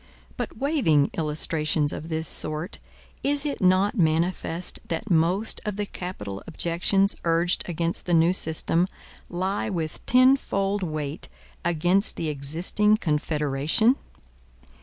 But 0.35 0.57
waiving 0.57 1.11
illustrations 1.13 1.93
of 1.93 2.09
this 2.09 2.27
sort, 2.27 2.79
is 3.21 3.45
it 3.45 3.61
not 3.61 3.95
manifest 3.99 4.79
that 4.87 5.11
most 5.11 5.61
of 5.63 5.75
the 5.75 5.85
capital 5.85 6.41
objections 6.47 7.15
urged 7.23 7.63
against 7.69 8.07
the 8.07 8.13
new 8.15 8.33
system 8.33 8.87
lie 9.29 9.69
with 9.69 10.03
tenfold 10.07 10.81
weight 10.81 11.29
against 11.63 12.15
the 12.15 12.29
existing 12.29 12.97
Confederation? 12.97 13.95